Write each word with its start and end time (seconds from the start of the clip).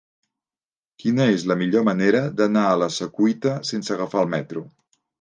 Quina 1.03 1.27
és 1.33 1.45
la 1.51 1.59
millor 1.59 1.87
manera 1.91 2.23
d'anar 2.41 2.65
a 2.73 2.83
la 2.85 2.91
Secuita 2.99 3.57
sense 3.75 3.99
agafar 3.99 4.27
el 4.27 4.37
metro? 4.39 4.69